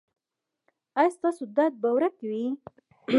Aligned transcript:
ایا 0.99 1.15
ستاسو 1.17 1.43
درد 1.57 1.73
به 1.81 1.89
ورک 1.95 2.15
وي؟ 2.29 2.43